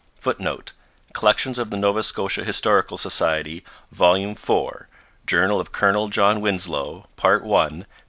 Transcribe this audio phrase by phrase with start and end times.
[0.19, 0.71] [Footnote:
[1.13, 4.15] Collections of the Nova Scotia Historical Society, vol.
[4.15, 4.83] iv,
[5.27, 7.85] Journal of Colonel John Winslow, part i, p.